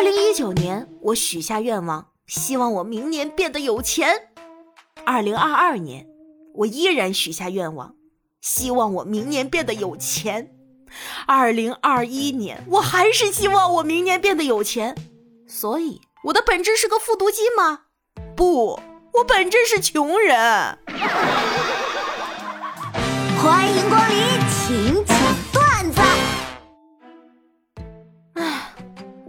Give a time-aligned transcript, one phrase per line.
[0.00, 4.30] 二零一九年，我许下愿望，希望我明年变得有钱。
[5.04, 6.06] 二零二二年，
[6.54, 7.94] 我依然许下愿望，
[8.40, 10.52] 希望我明年变得有钱。
[11.26, 14.96] 二零二一年，我还是希望我明年变得有钱。
[15.46, 17.80] 所以，我的本质是个复读机吗？
[18.34, 18.80] 不，
[19.12, 20.78] 我本质是穷人。
[23.42, 24.24] 欢迎光临，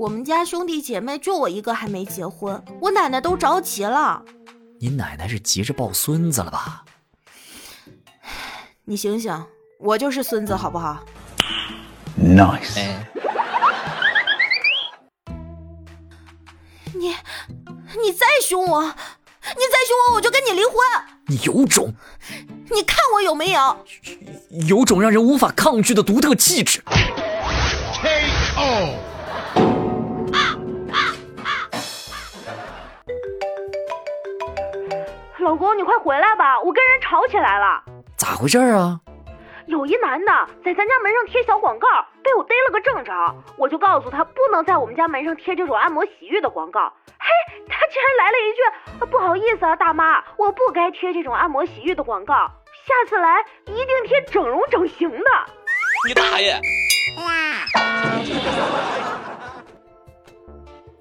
[0.00, 4.24] 我们家兄弟姐妹就我一个还没结婚，我奶奶都着急了。
[4.78, 6.86] 你奶奶是急着抱孙子了吧？
[8.86, 9.44] 你醒醒，
[9.78, 11.04] 我就是孙子，好不好
[12.18, 12.78] ？Nice.
[12.78, 13.06] 哎，
[16.94, 17.08] 你，
[18.02, 20.74] 你再凶我，你再凶我，我就跟你离婚。
[21.26, 21.94] 你有种，
[22.72, 23.84] 你看我有没有？
[24.66, 26.82] 有种让人无法抗拒的独特气质。
[28.56, 29.09] KO.
[35.40, 37.82] 老公，你快回来吧，我跟人吵起来了。
[38.16, 39.00] 咋回事啊？
[39.66, 40.32] 有一男的
[40.64, 41.86] 在咱家门上贴小广告，
[42.22, 43.12] 被我逮了个正着。
[43.56, 46.92] 我就告诉他不能在我们家门上贴这种按摩洗浴的广告。
[47.06, 47.28] 嘿，
[47.68, 55.30] 他竟然来了一句：“不好意思啊，大妈，我不该贴这种按摩洗浴的广告，下次来一定贴整容整形的。”
[56.08, 56.60] 你大爷！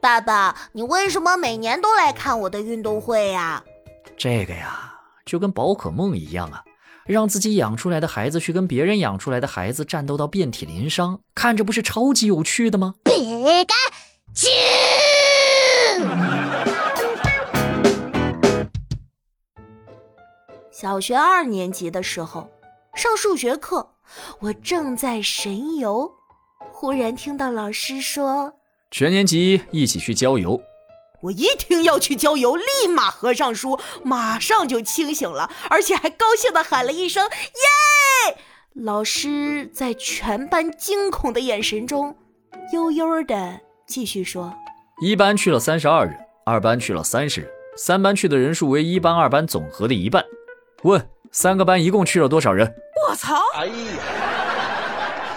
[0.01, 3.63] 爸爸，你为什么每年都来看我的运动会呀？
[4.19, 6.61] 这个呀，就跟宝可梦一样啊，
[7.05, 12.95] 让自己养出来的孩子去跟别人养出来的孩子战斗到遍体鳞伤，看着不是超级有趣的吗？
[13.01, 13.13] 别
[13.63, 13.77] 干
[14.33, 14.51] 净！
[20.69, 22.51] 小学二年级的时候，
[22.95, 23.91] 上数学课，
[24.41, 26.11] 我正在神游，
[26.73, 28.53] 忽然听到老师说
[28.91, 30.61] 全年级一起去郊游，
[31.21, 38.37] 我一听要去郊游，立马合上书，马上就清醒了，而且还高兴地喊了一声“耶”。
[38.73, 42.15] 老师在全班惊恐的眼神中，
[42.71, 44.53] 悠悠地继续说
[45.01, 46.15] 一班去了三十二人，
[46.45, 50.23] 二班去了三十人，三班去的人数为一班、二班总和的一半。
[50.83, 52.73] 问三个班一共去了多少人
[53.09, 53.35] ？：“我操！
[53.55, 53.73] 哎呀，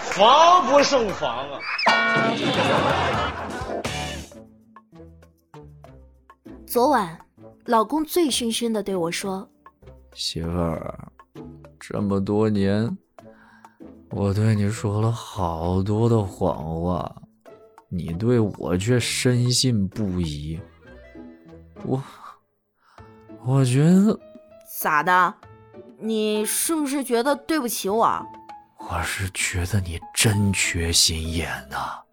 [0.03, 1.59] 防不胜防啊！
[6.73, 7.19] 昨晚，
[7.65, 9.47] 老公醉醺醺的对我说
[10.15, 11.11] 媳妇儿，
[11.79, 12.97] 这么多年，
[14.09, 17.15] 我对你说了好多的谎话，
[17.89, 20.59] 你对我却深信不疑。
[21.85, 22.03] 我，
[23.45, 24.19] 我觉得
[24.81, 25.31] ，：‘咋的？
[25.99, 28.25] 你是不是觉得对不起我？’
[28.89, 32.03] 我是觉得你真缺心眼呐、二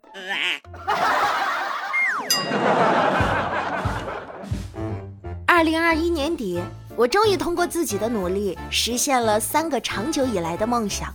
[5.70, 6.60] 零二一年底，
[6.96, 11.14] 我终于通过自己的努力，实现了三个长久以来的梦想：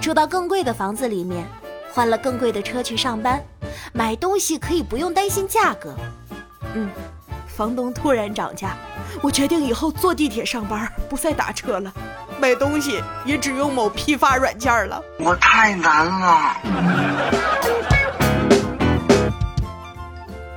[0.00, 1.46] 住到更贵的房子里面，
[1.92, 3.38] 换了更贵的车去上班，
[3.92, 5.94] 买东西可以不用担心价格。
[6.72, 6.88] 嗯，
[7.46, 8.74] 房东突然涨价，
[9.20, 11.92] 我决定以后坐地铁上班，不再打车了。
[12.40, 15.02] 买东西也只用某批发软件了。
[15.18, 16.56] 我太难了。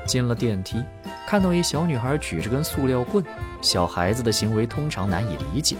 [0.07, 0.81] 进了电梯，
[1.29, 3.23] 看到一小女孩举着根塑料棍，
[3.61, 5.77] 小孩子的行为通常难以理解，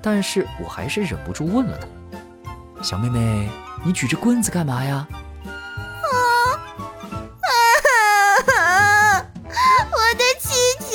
[0.00, 1.88] 但是我还是忍不住问了她
[2.80, 3.50] ：“小妹妹，
[3.82, 5.04] 你举着棍子干嘛呀？”
[9.90, 10.94] 我的气球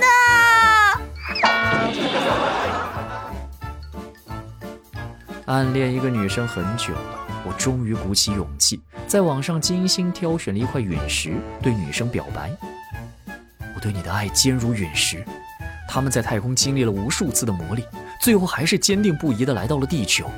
[0.00, 0.06] 呢？
[5.44, 12.71] 暗恋一个女生很久了，我终于鼓起勇气，在网上精心挑选了一块陨石，对女生表白：“我
[13.82, 15.22] 对你的爱坚如陨石。”
[15.86, 17.84] 他们在太空经历了无数次的磨砺，
[18.18, 20.30] 最后还是坚定不移的来到了地球。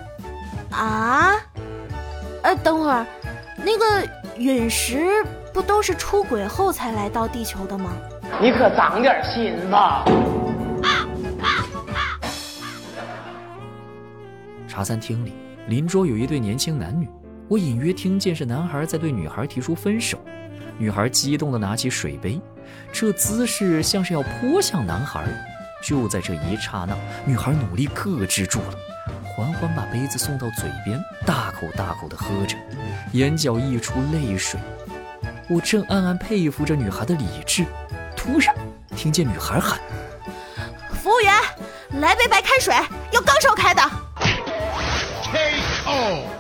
[0.71, 1.35] 啊？
[2.43, 3.07] 呃，等会儿，
[3.59, 7.93] 那个陨石不都是出轨后才来到地球的吗？
[8.43, 10.05] 你可长点心吧！
[14.67, 15.33] 茶餐厅里，
[15.69, 17.09] 邻桌有一对年轻男女，
[17.49, 20.19] 我隐约听见是男孩在对女孩提出分手。
[20.77, 22.41] 女孩激动地拿起水杯，
[22.93, 25.25] 这姿势像是要泼向男孩。
[25.83, 26.97] 就在这一刹那，
[27.27, 28.75] 女孩努力克制住了，
[29.23, 32.57] 缓缓把杯子送到嘴边，大口大口地喝着，
[33.13, 34.59] 眼角溢出泪水。
[35.47, 37.67] 我正暗暗佩服着女孩的理智，
[38.17, 38.55] 突然
[38.97, 39.79] 听见女孩喊
[41.03, 41.35] 服务员，
[42.01, 42.75] 来杯白开水，
[43.13, 43.83] 要刚烧开的。
[45.85, 46.34] KO.